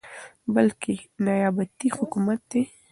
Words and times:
بلكې 0.53 0.93
نيابتي 1.25 1.87
حكومت 1.97 2.39
دى، 2.51 2.61